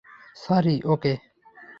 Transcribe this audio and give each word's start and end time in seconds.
Sorry- 0.37 0.75
ওকে। 0.93 1.13